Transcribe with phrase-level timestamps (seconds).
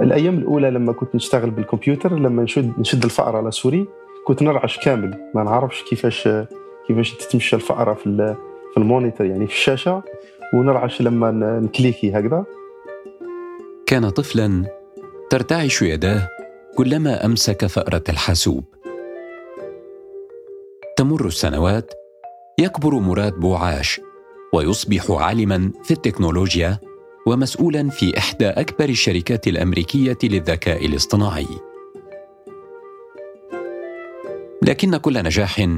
[0.00, 3.86] الأيام الأولى لما كنت نشتغل بالكمبيوتر لما نشد نشد الفأرة la souris
[4.26, 5.30] كنت نرعش كامل.
[5.34, 6.28] ما نعرفش كيفاش
[6.86, 8.36] كيفاش تتمشى الفأرة في
[8.74, 10.02] في ال moniteur يعني في الشاشة
[10.54, 12.44] ونرعش لما نcliquer هكذا.
[13.86, 14.64] كان طفلا
[15.30, 16.28] ترتعش يداه
[16.76, 18.64] كلما أمسك فأرة الحاسوب.
[20.96, 21.92] تمر السنوات
[22.58, 24.00] يكبر مراد بوعاش
[24.52, 26.78] ويصبح عالما في التكنولوجيا
[27.26, 31.48] ومسؤولا في إحدى أكبر الشركات الأمريكية للذكاء الاصطناعي.
[34.62, 35.68] لكن كل نجاح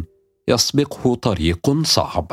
[0.49, 2.33] يسبقه طريق صعب.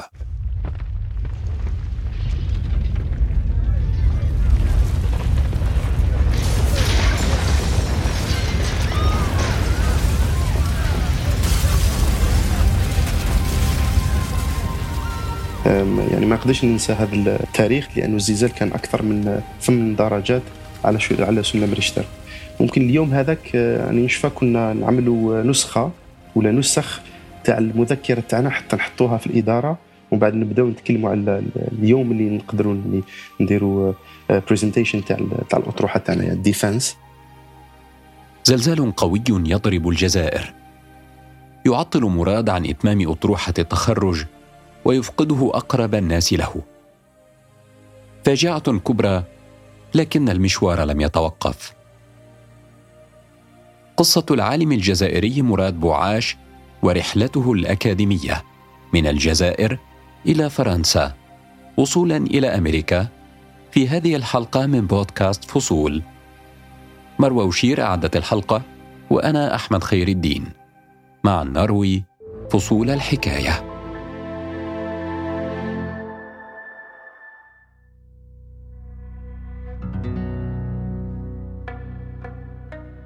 [16.00, 20.42] يعني ما نقدرش ننسى هذا التاريخ لأنه الزلزال كان أكثر من ثمان درجات
[20.86, 22.06] على شو على سلم ريشتر
[22.60, 25.92] ممكن اليوم هذاك يعني نشفى كنا نعملوا نسخة
[26.36, 27.02] ولا نسخ
[27.44, 29.78] تاع المذكرة تاعنا حتى نحطوها في الإدارة
[30.12, 32.78] ومن بعد نبداو نتكلموا على اليوم اللي نقدروا
[33.40, 33.94] نديروا
[34.30, 35.18] presentation تاع
[35.50, 36.98] تاع الأطروحة تاعنا يعني ال defense
[38.44, 40.54] زلزال قوي يضرب الجزائر.
[41.66, 44.26] يعطل مراد عن إتمام أطروحة التخرج
[44.86, 46.62] ويفقده أقرب الناس له.
[48.26, 49.24] فاجعة كبرى
[49.96, 51.74] لكن المشوار لم يتوقف.
[53.98, 56.38] قصة العالم الجزائري مراد بوعاش
[56.84, 58.44] ورحلته الأكاديمية
[58.94, 59.78] من الجزائر
[60.26, 61.14] إلى فرنسا
[61.78, 63.08] وصولا إلى أمريكا
[63.72, 66.02] في هذه الحلقة من بودكاست فصول.
[67.20, 68.62] مروى وشير أعدت الحلقة
[69.10, 70.46] وأنا أحمد خير الدين.
[71.24, 72.04] مع نروي
[72.52, 73.71] فصول الحكاية.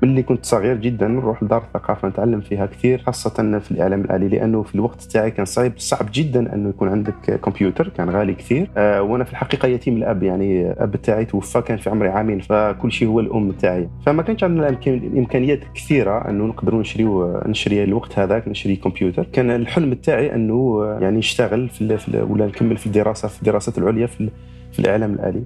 [0.06, 4.63] ملي كنت صغير جدا نروح لدار الثقافة نتعلم فيها كثير خاصة في الإعلام الآلي لأنه
[4.63, 8.69] في الوقت تاعي كان صعب صعب جدا أنه يكون عندك كمبيوتر كان غالي كثير.
[8.78, 12.91] أه وأنا في الحقيقة يتيم الأب يعني اب تاعي توفى كان في عمري عامين فكل
[12.91, 13.90] شيء هو الأم تاعي.
[14.06, 19.28] فما كانش عندنا الإمكانيات كثيرة أنه نقدروا نشريو نشري الوقت هذاك نشري كمبيوتر.
[19.34, 24.08] كان الحلم تاعي أنه يعني نشتغل في, في ولا نكمل في الدراسة في الدراسات العليا
[24.08, 24.29] في,
[24.72, 25.44] في الإعلام الآلي.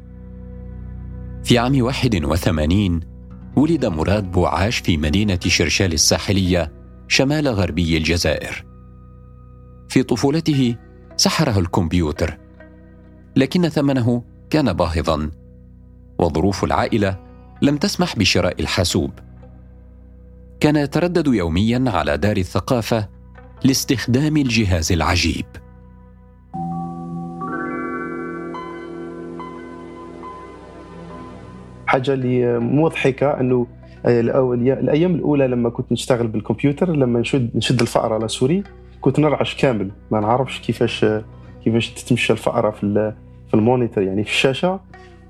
[1.44, 3.19] في عام 81
[3.60, 6.72] ولد مراد بوعاش في مدينة شرشال الساحلية
[7.08, 8.66] شمال غربي الجزائر.
[9.90, 10.76] في طفولته
[11.18, 12.38] سحره الكمبيوتر،
[13.36, 15.32] لكن ثمنه كان باهظا،
[16.20, 17.20] وظروف العائلة
[17.62, 19.12] لم تسمح بشراء الحاسوب.
[20.60, 23.10] كان يتردد يوميا على دار الثقافة
[23.64, 25.46] لاستخدام الجهاز العجيب.
[31.90, 33.68] حاجة اللي مضحكة أنه
[34.06, 38.64] الأيام الأولى لما كنت نشتغل بالكمبيوتر لما نشد نشد الفأره la souris
[39.02, 39.92] كنت نرعش كامل.
[40.12, 41.06] ما نعرفش كيفاش
[41.64, 43.14] كيفاش تتمشى الفأره في
[43.48, 44.80] في ال moniteur يعني في الشاشة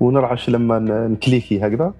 [0.00, 0.78] ونرعش لما
[1.08, 1.94] نcliquer هكذا.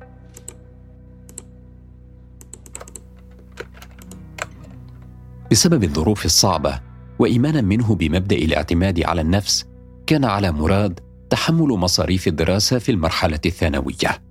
[5.50, 6.80] بسبب الظروف الصعبة
[7.18, 9.66] وإيمانا منه بمبدأ الاعتماد على النفس
[10.06, 11.00] كان على مراد
[11.30, 14.29] تحمل مصاريف الدراسة في المرحلة الثانوية.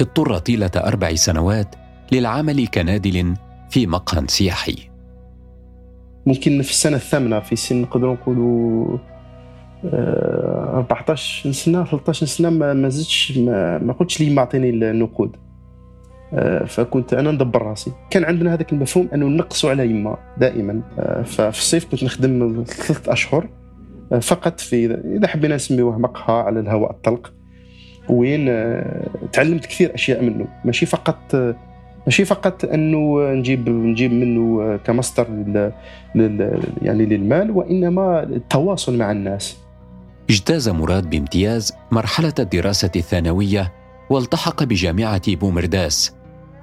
[0.00, 1.74] اضطر طيلة أربع سنوات
[2.12, 3.34] للعمل كنادل
[3.70, 4.76] في مقهى سياحي.
[6.26, 8.98] ممكن في السنة الثامنة في سن نقدروا نقولوا
[9.84, 15.36] 14 آه، سنة 13 سنة ما زدتش ما, ما قلتش لي معطيني النقود.
[16.32, 17.92] آه، فكنت أنا ندبر راسي.
[18.10, 20.82] كان عندنا هذاك المفهوم أنه نقصوا على يما دائما.
[20.98, 23.48] آه، ففي الصيف كنت نخدم ثلاث أشهر
[24.20, 27.32] فقط في إذا حبينا نسميوه مقهى على الهواء الطلق.
[28.08, 30.46] وين آه، تعلمت كثير أشياء منه.
[30.64, 31.54] ماشي فقط آه،
[32.06, 35.26] ماشي فقط أنه نجيب نجيب منه آه، كمصدر
[36.14, 39.56] لل يعني للمال وإنما التواصل مع الناس.
[40.30, 43.72] اجتاز مراد بامتياز مرحلة الدراسة الثانوية
[44.10, 46.14] والتحق بجامعة بومرداس.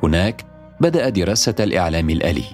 [0.03, 0.41] هناك
[0.81, 2.45] بدأ دراسة الإعلام الآلي.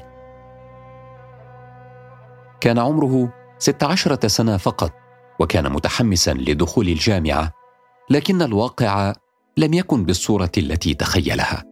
[2.61, 4.91] كان عمره 16 سنة فقط
[5.39, 7.60] وكان متحمسا لدخول الجامعة.
[8.11, 9.13] لكن الواقع
[9.57, 11.63] لم يكن بالصورة التي تخيلها.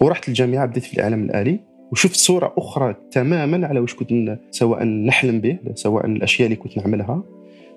[0.00, 1.60] ورحت الجامعة بديت في الإعلام الآلي
[1.92, 7.22] وشفت صورة أخرى تماما على وش كنت سواء نحلم به سواء الأشياء اللي كنت نعملها.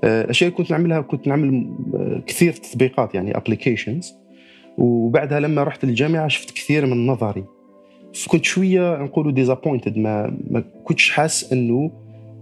[0.04, 4.14] آه، الأشياء اللي كنت نعملها كنت نعمل آه، كثير تطبيقات يعني ابلكيشنز
[4.78, 7.46] وبعدها لما رحت للجامعة شفت كثير من نظري.
[8.28, 11.92] كنت شوية نقولوا ديزابوينتد ما, ما كنتش حاس أنه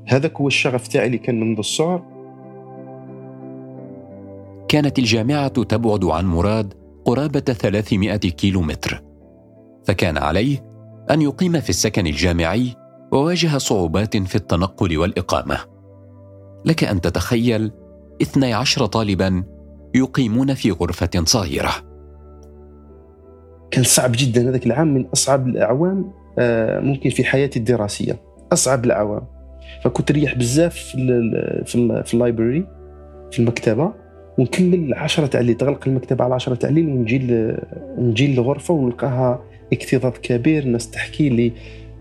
[0.07, 2.10] هذاك هو الشغف تاعي اللي كان منذ الصغر.
[4.71, 6.73] كانت الجامعة تبعد عن مراد
[7.05, 9.03] قرابة 300 كيلو متر
[9.85, 10.59] فكان عليه
[11.11, 12.75] أن يقيم في السكن الجامعي
[13.11, 15.57] وواجه صعوبات في التنقل والإقامة.
[16.65, 17.71] لك أن تتخيل
[18.21, 19.43] 12 طالبا
[19.95, 21.71] يقيمون في غرفة صغيرة.
[23.71, 24.49] كان صعب جدا.
[24.49, 28.21] هذاك العام من أصعب الأعوام آه، ممكن في حياتي الدراسية.
[28.53, 29.27] أصعب الأعوام.
[29.83, 30.75] فكنت ريح بزاف
[32.05, 32.67] في اللايبرري
[33.31, 34.00] في المكتبة.
[34.37, 37.17] ونكمل 10 تعليل تغلق المكتبة على 10 تعليل ونجي
[37.97, 39.43] نجي للغرفة ونلقاها
[39.73, 41.53] اكتظاظ كبير الناس تحكي لي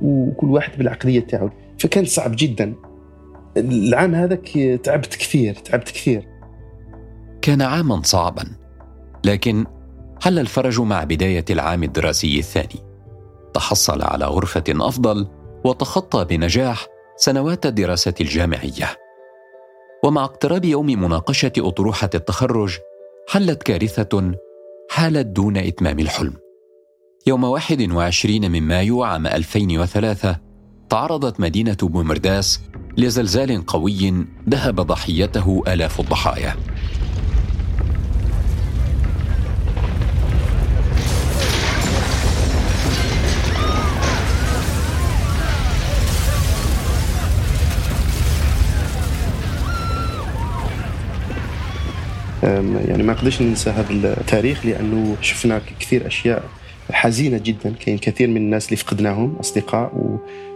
[0.02, 1.50] وكل واحد بالعقلية تاعو.
[1.78, 2.74] فكان صعب جدا.
[3.56, 4.48] العام هذاك
[4.82, 6.28] تعبت كثير تعبت كثير.
[7.42, 8.44] كان عاما صعبا
[9.24, 9.64] لكن
[10.22, 12.80] حل الفرج مع بداية العام الدراسي الثاني.
[13.54, 15.26] تحصل على غرفة أفضل
[15.64, 16.86] وتخطى بنجاح
[17.16, 18.86] سنوات الدراسة الجامعية.
[20.04, 22.78] ومع اقتراب يوم مناقشة أطروحة التخرج
[23.28, 24.34] حلت كارثة
[24.90, 26.34] حالت دون إتمام الحلم.
[27.26, 30.36] يوم 21 من مايو عام 2003
[30.88, 32.60] تعرضت مدينة بومرداس
[32.96, 36.56] لزلزال قوي ذهب ضحيته آلاف الضحايا.
[52.42, 56.42] يعني ما نقدرش ننسى هذا التاريخ لأنه شفنا كثير أشياء
[56.92, 57.74] حزينة جدا.
[57.80, 59.92] كاين كثير من الناس اللي فقدناهم أصدقاء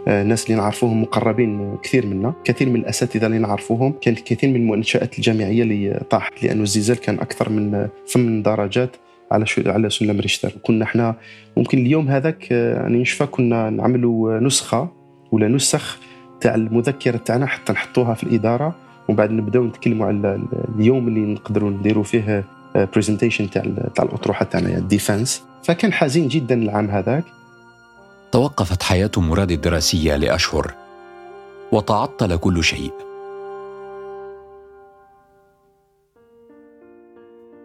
[0.07, 2.33] وناس اللي نعرفوهم مقربين كثير منا.
[2.43, 7.19] كثير من الأساتذة اللي نعرفوهم كان كثير من المنشات الجامعية اللي طاحت لأنه الزلزال كان
[7.19, 8.95] أكثر من ثمان درجات
[9.31, 10.53] على شو على سلم ريشتر.
[10.63, 11.15] كنا إحنا
[11.57, 14.89] ممكن اليوم هذاك يعني نشفى كنا نعملوا نسخة
[15.31, 15.99] ولا نسخ
[16.41, 18.75] تاع المذكرة تاعنا حتى نحطوها في الإدارة.
[19.07, 20.39] ومن بعد نبداو نتكلموا على
[20.75, 22.43] اليوم اللي نقدروا نديروا فيه
[22.75, 23.63] presentation تاع
[23.95, 27.23] تاع الأطروحة تاعنا ال defense فكان حزين جدا العام هذاك.
[28.31, 30.73] توقفت حياة مراد الدراسية لأشهر
[31.71, 32.91] وتعطل كل شيء.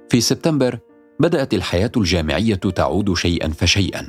[0.09, 0.79] في سبتمبر
[1.21, 4.07] بدأت الحياة الجامعية تعود شيئا فشيئا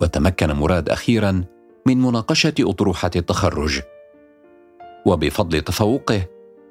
[0.00, 1.44] وتمكن مراد أخيرا
[1.86, 3.80] من مناقشة أطروحة التخرج.
[5.06, 6.26] وبفضل تفوقه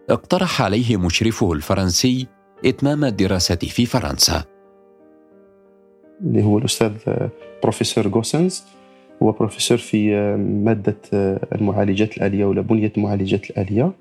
[0.09, 2.27] اقترح عليه مشرفه الفرنسي
[2.65, 4.43] إتمام الدراسة في فرنسا.
[6.21, 6.93] اللي هو الأستاذ
[7.63, 8.63] بروفيسور غوسنز
[9.23, 10.15] هو بروفيسور في
[10.65, 10.97] مادة
[11.55, 13.91] المعالجات الآلية ولا بنية المعالجات الآلية.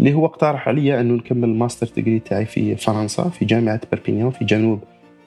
[0.00, 4.30] اللي هو اقترح علي انه نكمل ال master degree تاعي في فرنسا في جامعة بربينيان
[4.30, 4.80] في جنوب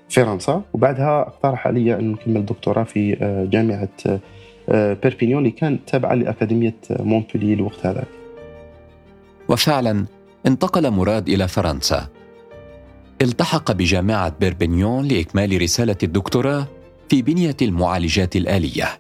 [0.10, 0.62] فرنسا.
[0.74, 3.18] وبعدها اقترح علي انه نكمل دكتوراه في
[3.52, 4.20] جامعة
[5.04, 8.08] بيربينيون اللي كانت تابعه لأكاديمية مونبولي الوقت هذاك.
[9.50, 10.06] وفعلا
[10.46, 12.08] انتقل مراد إلى فرنسا.
[13.22, 16.68] التحق بجامعة بيربنيون لإكمال رسالة الدكتوراه
[17.10, 19.00] في بنية المعالجات الآلية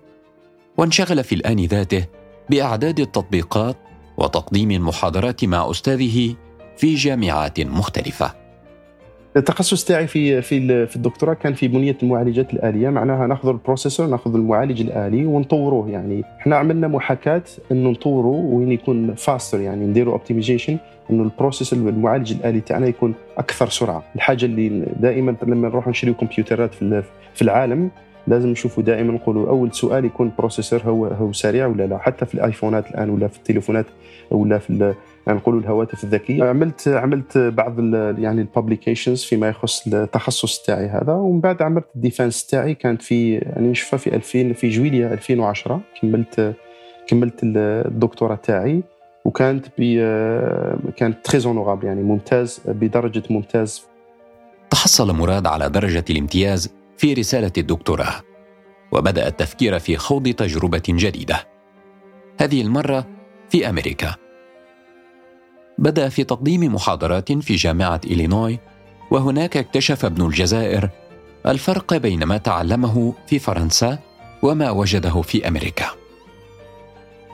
[0.77, 2.05] وانشغل في الآن ذاته
[2.49, 3.77] بأعداد التطبيقات
[4.17, 6.35] وتقديم المحاضرات مع أستاذه
[6.77, 8.46] في جامعات مختلفة.
[9.37, 12.89] التخصص تاعي في في في الدكتوراه كان في بنية المعالجات الآلية.
[12.89, 16.23] معناها ناخذ ال processor ناخذ المعالج الآلي ونطوروه يعني.
[16.39, 20.77] إحنا عملنا محاكاة إنه نطوره وين يكون faster يعني نديروا optimization
[21.11, 24.03] إنه ال processor المعالج الآلي تاعنا يكون أكثر سرعة.
[24.15, 26.73] الحاجة اللي دائما لما نروح نشري كمبيوترات
[27.33, 27.89] في العالم
[28.27, 32.25] لازم نشوفوا دائما نقولوا أول سؤال يكون ال processor هو هو سريع ولا لا؟ حتى
[32.25, 33.85] في الآيفونات الآن ولا في التليفونات
[34.31, 34.93] ولا في
[35.27, 36.43] يعني نقولوا الهواتف الذكية.
[36.43, 37.79] عملت عملت بعض
[38.19, 42.75] يعني ال publications فيما يخص التخصص تاعي هذا ومن بعد عملت ال defense تاعي.
[42.75, 46.55] كانت في يعني نشفى في 2000 في جويليا 2010 كملت
[47.07, 48.83] كملت الدكتوراه تاعي.
[49.25, 49.65] وكانت
[50.95, 51.39] كانت تري
[51.83, 53.85] يعني ممتاز بدرجة ممتاز.
[54.69, 58.21] تحصل مراد على درجة الامتياز في رسالة الدكتوراه
[58.91, 61.47] وبدأ التفكير في خوض تجربة جديدة.
[62.41, 63.07] هذه المرة
[63.49, 64.15] في أمريكا.
[65.77, 68.59] بدأ في تقديم محاضرات في جامعة إلينوي
[69.11, 70.89] وهناك اكتشف ابن الجزائر
[71.45, 73.99] الفرق بين ما تعلمه في فرنسا
[74.41, 75.96] وما وجده في أمريكا.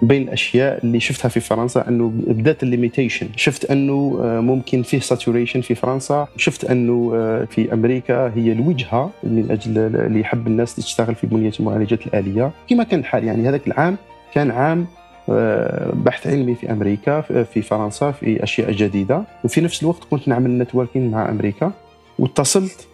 [0.07, 4.99] بين الأشياء اللي شفتها في فرنسا أنه بدأت ال limitation شفت أنه آه، ممكن فيه
[4.99, 6.27] saturation في فرنسا.
[6.37, 11.51] شفت أنه آه، في أمريكا هي الوجهة من أجل اللي يحب الناس تشتغل في بنية
[11.59, 12.51] المعالجات الآلية.
[12.69, 13.97] كما كان الحال يعني هذاك العام
[14.33, 14.87] كان عام
[15.29, 19.23] آه، بحث علمي في أمريكا في فرنسا في أشياء جديدة.
[19.43, 21.71] وفي نفس الوقت كنت نعمل networking مع أمريكا.
[22.19, 22.87] واتصلت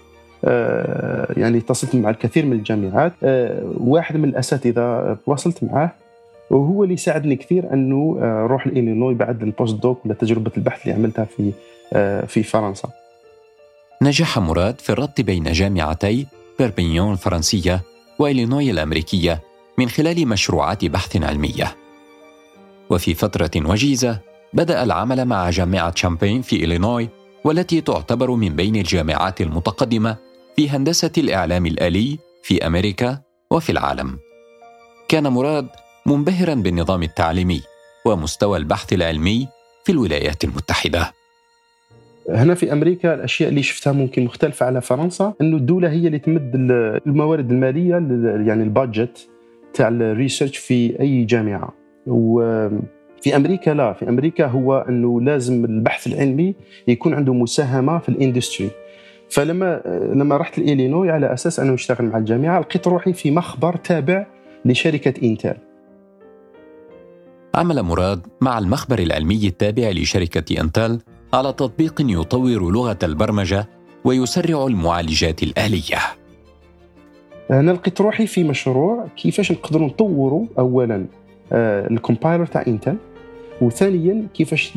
[0.45, 3.13] آه، يعني اتصلت مع الكثير من الجامعات.
[3.23, 6.08] آه، واحد من الأساتذة تواصلت معه.
[6.49, 11.25] وهو اللي ساعدني كثير أنه نروح لإلينوي بعد البوست دوك ولا تجربه البحث اللي عملتها
[11.25, 11.51] في
[12.27, 12.89] في فرنسا
[14.01, 16.27] نجح مراد في الربط بين جامعتي
[16.59, 17.81] بيربينيون الفرنسية
[18.19, 19.41] وإلينوي الأمريكية
[19.77, 21.75] من خلال مشروعات بحث علمية
[22.89, 24.19] وفي فترة وجيزة
[24.53, 27.09] بدأ العمل مع جامعة شامبين في إلينوي
[27.43, 30.17] والتي تعتبر من بين الجامعات المتقدمة
[30.55, 34.19] في هندسة الإعلام الآلي في أمريكا وفي العالم.
[35.07, 35.67] كان مراد
[36.05, 37.61] منبهرا بالنظام التعليمي
[38.05, 39.47] ومستوى البحث العلمي
[39.85, 41.11] في الولايات المتحدة.
[42.29, 46.51] هنا في أمريكا الأشياء اللي شفتها ممكن مختلفة على فرنسا إنه الدولة هي اللي تمد
[47.07, 47.91] الموارد المالية
[48.47, 49.29] يعني البادجت
[49.73, 51.73] تاع ال research في أي جامعة.
[52.07, 56.55] وفي أمريكا لا في أمريكا هو إنه لازم البحث العلمي
[56.87, 58.69] يكون عنده مساهمة في ال industry.
[59.29, 59.81] فلما
[60.13, 64.25] لما رحت لإلينوي على أساس أنه نشتغل مع الجامعة لقيت روحي في مخبر تابع
[64.65, 65.55] لشركة إنتل.
[67.55, 70.99] عمل مراد مع المخبر العلمي التابع لشركة إنتل
[71.33, 73.67] على تطبيق يطور لغة البرمجة
[74.05, 75.97] ويسرع المعالجات الآلية.
[77.51, 81.05] أنا لقيت روحي في مشروع كيفاش نقدروا نطوروا اولا
[81.51, 82.95] آه، ال compiler تاع إنتل
[83.61, 84.73] وثانيا كيفاش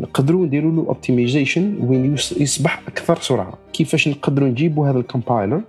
[0.00, 3.54] نقدروا نديروا له optimization وين يصبح أكثر سرعة.
[3.72, 5.60] كيفاش نقدروا نجيبوا هذا ال compiler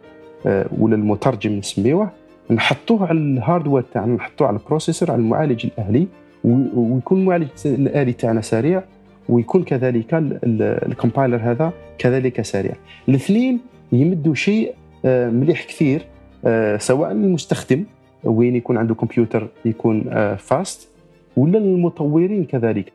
[0.45, 2.11] آه، ولا المترجم نسميوه
[2.51, 6.07] نحطوه على ال hardware تاعنا نحطوه على ال processor على المعالج الآلي
[6.43, 8.83] ويكون المعالج الآلي تاعنا سريع
[9.29, 12.73] ويكون كذلك ال compiler هذا كذلك سريع.
[13.09, 13.59] الاثنين
[13.91, 14.73] يمدوا شيء
[15.05, 16.05] آه، مليح كثير
[16.45, 17.85] آه، سواء المستخدم
[18.23, 20.03] وين يكون عنده كمبيوتر يكون
[20.35, 22.93] فاست آه، ولا المطورين كذلك.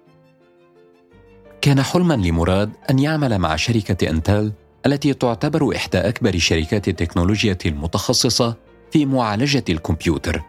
[1.61, 4.53] كان حلما لمراد أن يعمل مع شركة انتل
[4.87, 8.57] التي تعتبر إحدى أكبر شركات التكنولوجيا المتخصصة
[8.95, 10.43] في معالجة الكمبيوتر.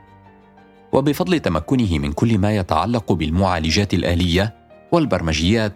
[0.92, 4.56] وبفضل تمكنه من كل ما يتعلق بالمعالجات الآلية
[4.92, 5.74] والبرمجيات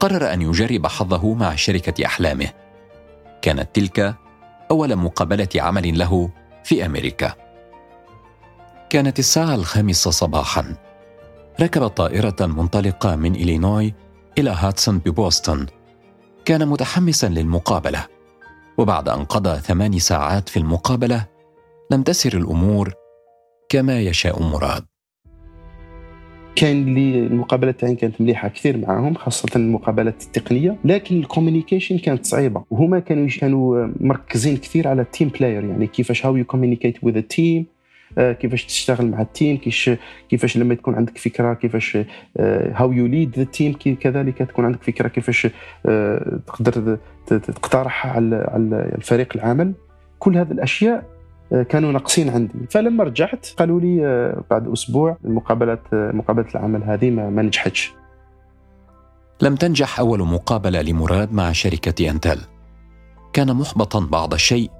[0.00, 2.50] قرر أن يجرب حظه مع شركة أحلامه.
[3.42, 4.14] كانت تلك
[4.70, 6.30] أول مقابلة عمل له
[6.64, 7.34] في أمريكا.
[8.90, 10.76] كانت الساعة الخامسة صباحا.
[11.60, 13.94] ركب الطائره منطلقة من إلينوي
[14.38, 15.66] إلى هاتسون ببوسطن.
[16.44, 18.06] كان متحمسا للمقابلة.
[18.78, 21.33] وبعد أن قضى ثمان ساعات في المقابلة
[21.90, 22.92] لم تسر الأمور
[23.68, 24.84] كما يشاء مراد.
[26.56, 32.26] كان لي المقابلات تاعي كانت مليحة كثير معاهم خاصة المقابلات التقنية لكن ال communication كانت
[32.26, 32.64] صعيبة.
[32.70, 37.20] وهما كانوا كانوا مركزين كثير على ال team player يعني كيفاش how you communicate with
[37.20, 37.66] team
[38.16, 39.56] كيفاش تشتغل مع ال team
[40.28, 41.98] كيفاش لما تكون عندك فكرة كيفاش
[42.38, 45.48] how you lead the team كذلك تكون عندك فكرة كيفاش
[45.86, 49.72] آه، تقدر تقترحها على الفريق العمل.
[50.18, 51.13] كل هذه الأشياء
[51.50, 52.54] كانوا ناقصين عندي.
[52.70, 57.92] فلما رجعت قالوا لي آه، بعد أسبوع المقابلات مقابلة العمل هذه ما, نجحتش.
[59.42, 62.40] لم تنجح أول مقابلة لمراد مع شركة أنتل.
[63.32, 64.70] كان محبطا بعض الشيء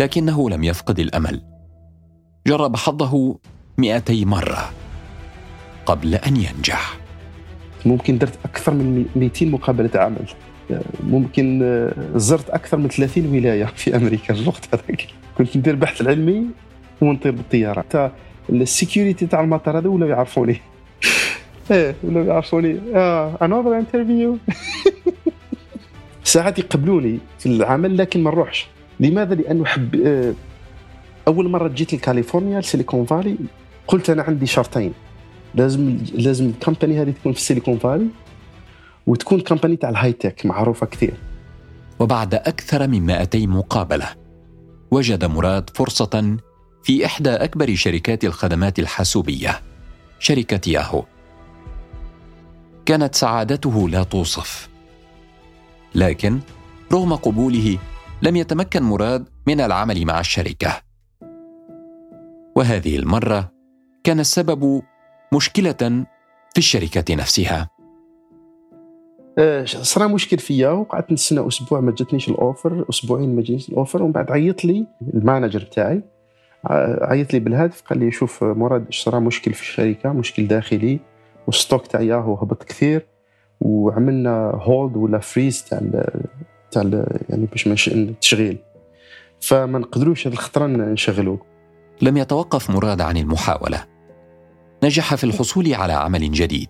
[0.00, 1.42] لكنه لم يفقد الأمل.
[2.46, 3.38] جرب حظه
[3.78, 4.70] مئتي مرة
[5.86, 6.98] قبل أن ينجح.
[7.86, 10.26] ممكن درت أكثر من 200 مقابلة عمل.
[11.06, 11.60] ممكن
[12.16, 15.06] زرت أكثر من 30 ولاية في أمريكا الوقت هذاك.
[15.38, 16.46] كنت ندير بحث العلمي
[17.00, 17.80] ونطير بالطيارة.
[17.80, 18.10] حتى
[18.50, 20.60] ال security تاع المطار هذا ولاو يعرفوني.
[21.70, 22.78] إيه ولاو يعرفوني.
[22.94, 24.38] آه another interview
[26.24, 28.66] ساعات يقبلوني في العمل لكن ما نروحش.
[29.00, 30.34] لماذا؟ لأنه حب آه
[31.28, 33.36] أول مرة جيت لكاليفورنيا لسيليكون فالي
[33.88, 34.92] قلت أنا عندي شرطين.
[35.54, 38.06] لازم لازم ال company هذه تكون في سيليكون فالي.
[39.06, 41.14] وتكون company تاع ال high tech معروفة كثير.
[42.00, 44.06] وبعد أكثر من 200 مقابلة
[44.90, 46.36] وجد مراد فرصة
[46.82, 49.60] في إحدى أكبر شركات الخدمات الحاسوبية
[50.18, 51.04] شركة ياهو.
[52.86, 54.68] كانت سعادته لا توصف.
[55.94, 56.40] لكن
[56.92, 57.78] رغم قبوله
[58.22, 60.80] لم يتمكن مراد من العمل مع الشركة.
[62.56, 63.52] وهذه المرة
[64.04, 64.82] كان السبب
[65.34, 66.06] مشكلة
[66.52, 67.73] في الشركة نفسها.
[69.64, 74.02] صرا مشكل فيا وقعدت نستنى أسبوع ما جاتنيش ال offer أسبوعين ما جاتنيش ال offer
[74.02, 76.02] ومن بعد عيط لي ال manager بتاعي.
[77.02, 81.00] عيط لي بالهاتف قال لي شوف مراد صرا مشكل في الشركة مشكل داخلي
[81.46, 83.06] وال stock تاع ياهو هبط كثير
[83.60, 85.80] وعملنا hold ولا freeze تاع
[86.70, 86.82] تاع
[87.28, 88.58] يعني باش التشغيل.
[89.40, 91.38] فما نقدروش هذا الخطرة نشغلوه
[92.02, 93.84] لم يتوقف مراد عن المحاولة.
[94.84, 96.68] نجح في الحصول على عمل جديد.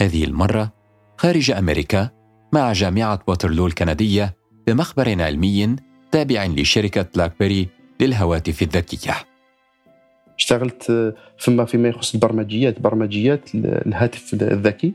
[0.00, 0.72] هذه المرة
[1.16, 2.10] خارج أمريكا
[2.52, 5.76] مع جامعة ووترلو الكندية بمخبر علمي
[6.12, 7.68] تابع لشركة بلاك بيري
[8.00, 9.12] للهواتف الذكية.
[10.38, 14.94] اشتغلت فيما فيما يخص البرمجيات برمجيات الهاتف الذكي.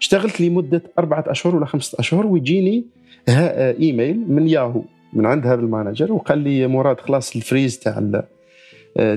[0.00, 2.86] اشتغلت لمدة أربعة أشهر ولا خمسة أشهر ويجيني
[3.28, 7.98] إيميل من ياهو من عند هذا ال manager وقال لي مراد خلاص ال freeze تاع
[7.98, 8.22] ال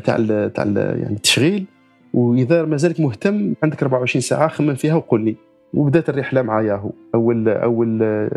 [0.04, 1.66] تاع تاع يعني التشغيل
[2.14, 5.36] وإذا مازالك مهتم عندك 24 ساعة خمم فيها وقول لي.
[5.76, 8.30] وبدات الرحله مع ياهو اول أول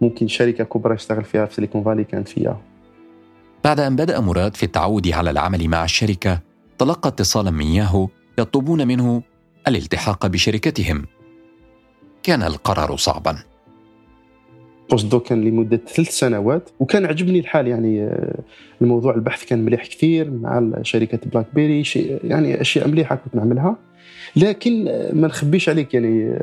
[0.00, 2.56] ممكن شركة كبرى اشتغل فيها في سيليكون فالي كانت في ياهو
[3.64, 6.40] بعد أن بدأ مراد في التعود على العمل مع الشركة
[6.78, 9.22] تلقى اتصالا من ياهو يطلبون منه
[9.68, 11.04] الالتحاق بشركتهم.
[12.22, 13.38] كان القرار صعبا.
[14.90, 18.38] post doc كان لمدة ثلاث سنوات وكان عجبني الحال يعني آه،
[18.82, 23.76] الموضوع البحث كان مليح كثير مع شركة بلاك بيري شيء يعني أشياء مليحة كنت نعملها.
[24.36, 26.38] لكن ما نخبيش عليك يعني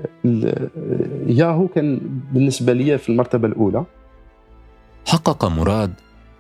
[1.28, 2.00] ياهو كان
[2.34, 3.86] بالنسبة لي في المرتبة الأولى.
[5.08, 5.94] حقق مراد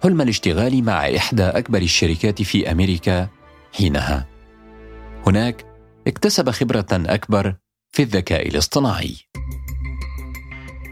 [0.03, 3.27] حلم الاشتغال مع إحدى أكبر الشركات في أمريكا
[3.73, 4.27] حينها.
[5.27, 5.65] هناك
[6.07, 7.55] اكتسب خبرة أكبر
[7.91, 9.15] في الذكاء الاصطناعي.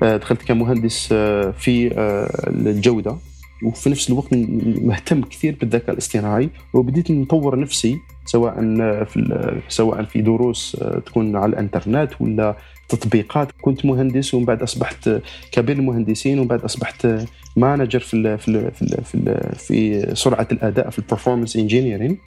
[0.04, 3.18] آه، دخلت كمهندس آه، في آه، الجودة.
[3.64, 4.34] وفي نفس الوقت
[4.82, 8.56] مهتم كثير بالذكاء الاصطناعي وبديت نطور نفسي سواء
[9.04, 12.58] في سواء في دروس تكون على الانترنت ولا
[12.90, 13.52] تطبيقات.
[13.62, 15.10] كنت مهندس ومن بعد أصبحت
[15.52, 17.08] كبير المهندسين ومن بعد أصبحت
[17.56, 22.18] manager في في في في, في سرعة الأداء في ال performance engineering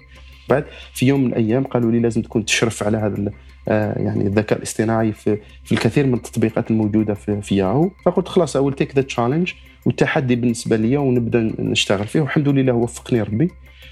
[0.49, 0.64] بعد
[0.95, 3.33] في يوم من الأيام قالوا لي لازم تكون تشرف على هذا آه،
[3.66, 7.90] يعني الذكاء الاصطناعي في, في الكثير من التطبيقات الموجودة في, في ياهو.
[8.04, 9.52] فقلت خلاص I'll take the challenge
[9.87, 12.21] والتحدي بالنسبة لي ونبدأ نشتغل فيه.
[12.21, 13.50] والحمد لله وفقني ربي.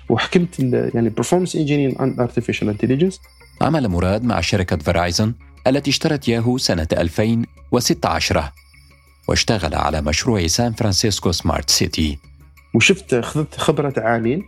[0.09, 0.61] وحكمت
[0.95, 3.21] يعني performance engineering and artificial intelligence
[3.61, 5.35] عمل مراد مع شركة فرايزن
[5.67, 8.51] التي اشترت ياهو سنة 2016
[9.29, 12.19] واشتغل على مشروع سان فرانسيسكو smart city
[12.75, 14.43] وشفت خذت خبرة عامين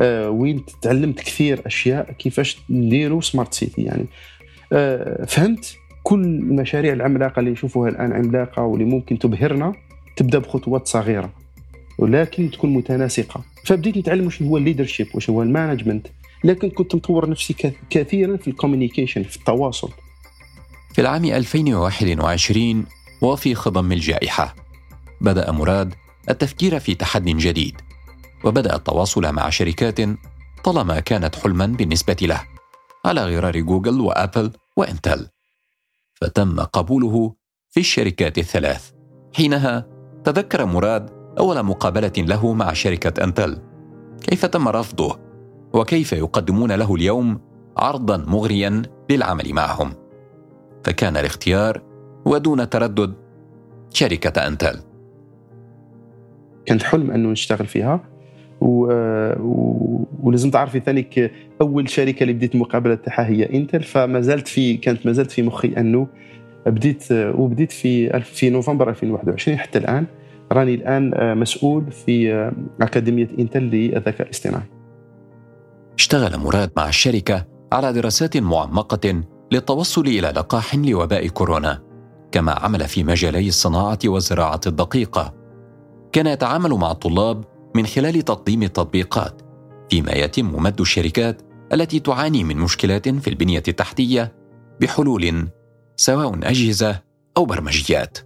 [0.00, 4.41] آه وين تعلمت كثير أشياء كيفاش نديروا smart city يعني آه،
[5.26, 9.74] فهمت؟ كل المشاريع العملاقة اللي نشوفوها الآن عملاقة واللي ممكن تبهرنا
[10.16, 11.32] تبدأ بخطوات صغيرة
[11.98, 13.40] ولكن تكون متناسقة.
[13.64, 16.06] فبديت نتعلم وش هو ال leadership وش هو ال management
[16.44, 19.90] لكن كنت مطور نفسي كثيرا في ال communication في التواصل.
[20.92, 22.86] في العام 2021
[23.22, 24.54] وفي خضم الجائحة
[25.20, 25.94] بدأ مراد
[26.30, 27.74] التفكير في تحد جديد
[28.44, 30.00] وبدأ التواصل مع شركات
[30.64, 32.40] طالما كانت حلما بالنسبة له
[33.04, 35.28] على غرار جوجل وأبل وانتل
[36.14, 37.34] فتم قبوله
[37.68, 38.90] في الشركات الثلاث.
[39.36, 39.86] حينها
[40.24, 43.58] تذكر مراد أول مقابلة له مع شركة انتل.
[44.22, 45.18] كيف تم رفضه؟
[45.74, 47.40] وكيف يقدمون له اليوم
[47.76, 49.94] عرضا مغريا للعمل معهم؟
[50.84, 51.82] فكان الاختيار
[52.24, 53.14] ودون تردد
[53.90, 54.80] شركة انتل.
[56.68, 58.11] كنت حلم أنه نشتغل فيها.
[58.62, 58.86] و...
[59.40, 60.08] و...
[60.22, 65.06] ولازم تعرفي ثاني أول شركة اللي بديت المقابله تاعها هي إنتل فما زالت في كانت
[65.06, 66.06] ما زالت في مخي أنه
[66.66, 70.06] بديت وبديت في في نوفمبر 2021 حتى الآن
[70.52, 74.66] راني الآن مسؤول في أكاديمية إنتل للذكاء الاصطناعي.
[75.98, 79.22] اشتغل مراد مع الشركة على دراسات معمقة
[79.52, 81.82] للتوصل إلى لقاح لوباء كورونا
[82.32, 85.34] كما عمل في مجالي الصناعة والزراعة الدقيقة
[86.12, 87.44] كان يتعامل مع الطلاب
[87.74, 89.42] من خلال تقديم التطبيقات
[89.90, 94.32] فيما يتم مد الشركات التي تعاني من مشكلات في البنية التحتية
[94.80, 95.48] بحلول
[95.96, 97.00] سواء أجهزة
[97.36, 98.18] أو برمجيات.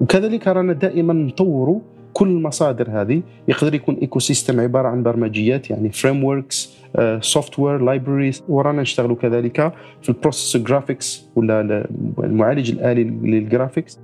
[0.00, 1.80] وكذلك رانا دائما نطوروا
[2.12, 3.22] كل المصادر هذه.
[3.48, 6.78] يقدر يكون ecosystem عبارة عن برمجيات يعني frameworks
[7.20, 13.98] software libraries ورانا نشتغلوا كذلك في ال process graphics ولا المعالج الآلي لل graphics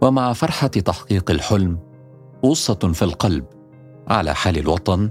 [0.00, 1.78] ومع فرحة تحقيق الحلم
[2.44, 3.44] غصه في القلب
[4.08, 5.10] على حال الوطن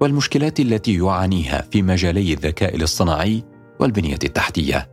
[0.00, 3.42] والمشكلات التي يعانيها في مجالي الذكاء الاصطناعي
[3.80, 4.88] والبنية التحتية.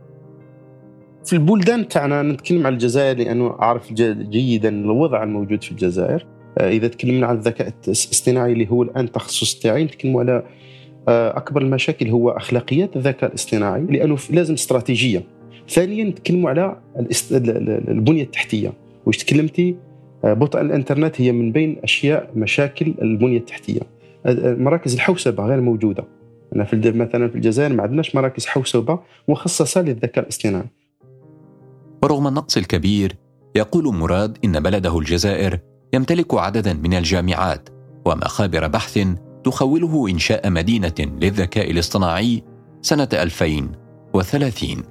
[1.24, 6.26] في البلدان تاعنا نتكلم عن الجزائر لأنه أعرف جيدا الوضع الموجود في الجزائر.
[6.58, 10.42] آه، إذا تكلمنا عن الذكاء الاصطناعي اللي هو الآن تخصص تاعي نتكلم على
[11.08, 15.22] آه، أكبر المشاكل هو أخلاقيات الذكاء الاصطناعي لأنه لازم استراتيجية.
[15.68, 16.76] ثانيا نتكلم على
[17.88, 18.72] البنية التحتية.
[19.06, 19.76] واش تكلمتي
[20.24, 23.80] آه، بطء الإنترنت هي من بين أشياء مشاكل البنية التحتية.
[24.26, 26.04] آه، آه، مراكز الحوسبة غير موجودة.
[26.56, 30.66] أنا في مثلا في الجزائر ما عندناش مراكز حوسبة مخصصة للذكاء الاصطناعي.
[32.02, 33.16] ورغم النقص الكبير
[33.56, 35.58] يقول مراد إن بلده الجزائر
[35.94, 37.68] يمتلك عددا من الجامعات
[38.06, 38.98] ومخابر بحث
[39.44, 42.42] تخوله إنشاء مدينة للذكاء الاصطناعي
[42.82, 44.82] سنة 2030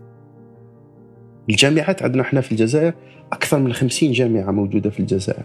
[1.50, 2.94] الجامعات عندنا إحنا في الجزائر
[3.34, 5.44] أكثر من 50 جامعة موجودة في الجزائر.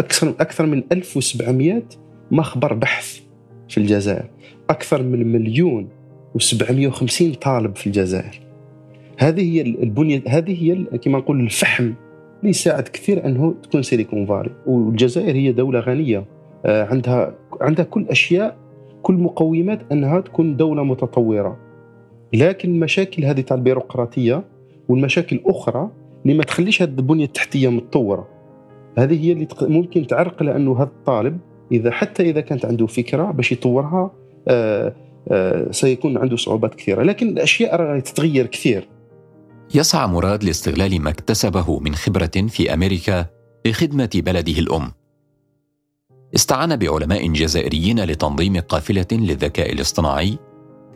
[0.00, 1.82] أكثر أكثر من 1700
[2.30, 3.20] مخبر بحث
[3.68, 4.30] في الجزائر.
[4.70, 5.88] أكثر من مليون
[6.38, 8.40] و750 طالب في الجزائر.
[9.18, 11.84] هذه هي البنيه هذه هي كما نقول الفحم
[12.40, 16.24] اللي يساعد كثير أنه تكون سيليكون فالي والجزائر هي دولة غنية.
[16.66, 18.56] آه، عندها عندها كل أشياء
[19.02, 21.58] كل مقومات أنها تكون دولة متطورة.
[22.32, 24.44] لكن المشاكل هذه تاع البيروقراطية
[24.88, 25.90] والمشاكل الأخرى
[26.26, 28.28] اللي ما تخليش هذه البنية التحتية متطورة.
[28.98, 31.38] هذه هي اللي ممكن تعرق لأنه هذا الطالب
[31.72, 34.10] إذا حتى إذا كانت عنده فكرة باش يطورها
[34.48, 34.94] آه،
[35.28, 37.02] آه، سيكون عنده صعوبات كثيرة.
[37.02, 38.88] لكن الأشياء راهي تتغير كثير.
[39.74, 43.26] يسعى مراد لاستغلال ما اكتسبه من خبرة في أمريكا
[43.66, 44.92] لخدمه بلده الأم.
[46.34, 50.38] استعان بعلماء جزائريين لتنظيم قافلة للذكاء الاصطناعي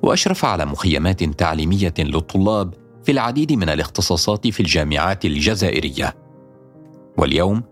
[0.03, 6.15] وأشرف على مخيمات تعليمية للطلاب في العديد من الاختصاصات في الجامعات الجزائرية.
[7.19, 7.63] واليوم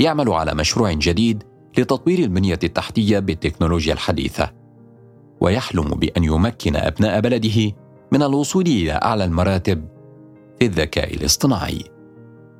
[0.00, 1.42] يعمل على مشروع جديد
[1.78, 4.50] لتطوير البنيه التحتية بالتكنولوجيا الحديثة.
[5.40, 7.72] ويحلم بأن يمكن أبناء بلده
[8.12, 9.84] من الوصول إلى أعلى المراتب
[10.58, 11.84] في الذكاء الاصطناعي.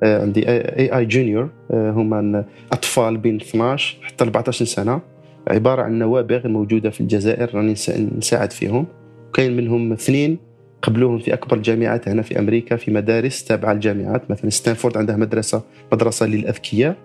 [0.03, 5.01] آه، عندي اي اي جونيور هم أطفال بين 12 حتى 14 سنة.
[5.47, 7.75] عبارة عن نوابغ موجودة في الجزائر راني
[8.17, 8.85] نساعد فيهم.
[9.29, 10.52] وكاين منهم اثنين
[10.83, 14.31] قبلوهم في أكبر الجامعات هنا في أمريكا في مدارس تابعة للجامعات.
[14.31, 15.61] مثلا ستانفورد عندها مدرسة
[15.93, 16.95] مدرسة للأذكياء.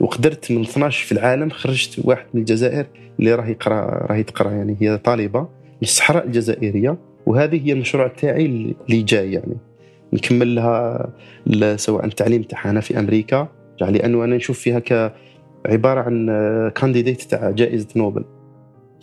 [0.00, 2.86] وقدرت من 12 في العالم خرجت واحد من الجزائر
[3.20, 6.98] اللي راهي يقرأ راهي تقرأ يعني هي طالبة من الصحراء الجزائرية.
[7.26, 9.56] وهذه هي المشروع تاعي اللي جاي يعني.
[10.12, 10.54] نكمل
[11.46, 13.48] لها سواء التعليم تاعها هنا في أمريكا.
[13.80, 16.26] لأنه أنا نشوف فيها كعباره عن
[16.74, 18.24] كانديديت تاع جائزة نوبل.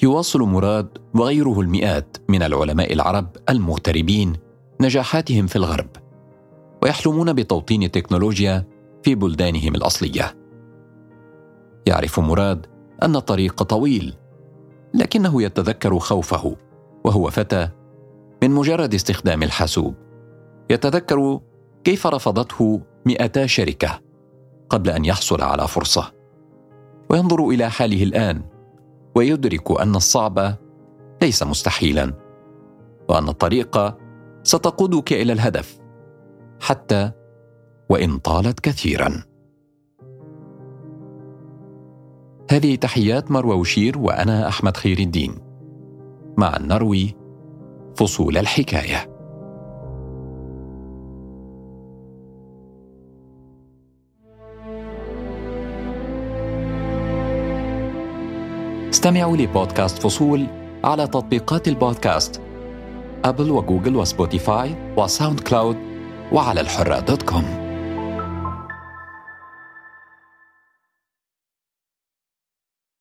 [0.04, 4.34] يواصل مراد وغيره المئات من العلماء العرب المغتربين
[4.82, 5.88] نجاحاتهم في الغرب
[6.84, 8.68] ويحلمون بتوطين التكنولوجيا
[9.04, 10.36] في بلدانهم الأصلية.
[11.86, 12.66] يعرف مراد
[13.04, 14.14] أن الطريق طويل
[14.94, 16.56] لكنه يتذكر خوفه
[17.04, 17.70] وهو فتى
[18.44, 19.96] من مجرد استخدام الحاسوب.
[20.70, 21.40] يتذكر
[21.84, 24.02] كيف رفضته مئتا شركة
[24.70, 26.12] قبل أن يحصل على فرصة.
[27.10, 28.51] وينظر إلى حاله الآن
[29.16, 30.56] ويدرك أن الصعب
[31.22, 32.14] ليس مستحيلا
[33.10, 33.96] وأن الطريق
[34.44, 35.80] ستقودك إلى الهدف
[36.60, 37.12] حتى
[37.90, 39.24] وإن طالت كثيرا.
[42.52, 45.36] هذه تحيات مروى وشير وأنا أحمد خير الدين.
[46.38, 47.16] مع النروي
[47.96, 49.11] فصول الحكاية.
[58.92, 60.48] استمعوا لبودكاست فصول
[60.84, 62.42] على تطبيقات البودكاست
[63.26, 65.78] أبل وجوجل وسبوتيفاي وساوند كلاود
[66.32, 67.71] وعلى الحرة dot com.